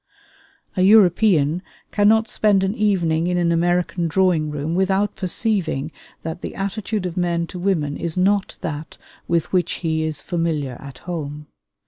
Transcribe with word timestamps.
A 0.75 0.81
European 0.81 1.61
cannot 1.91 2.27
spend 2.27 2.63
an 2.63 2.73
evening 2.73 3.27
in 3.27 3.37
an 3.37 3.51
American 3.51 4.07
drawing 4.07 4.49
room 4.49 4.73
without 4.73 5.15
perceiving 5.15 5.91
that 6.23 6.41
the 6.41 6.55
attitude 6.55 7.05
of 7.05 7.17
men 7.17 7.45
to 7.45 7.59
women 7.59 7.95
is 7.97 8.17
not 8.17 8.57
that 8.61 8.97
with 9.27 9.53
which 9.53 9.73
he 9.85 10.03
is 10.03 10.19
familiar 10.19 10.75
at 10.81 10.97
home. 11.05 11.45